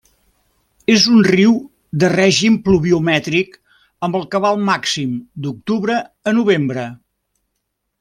[0.93, 1.51] És un riu
[2.05, 3.61] de Règim pluviomètric
[4.09, 6.93] amb el cabal màxim d'octubre a novembre.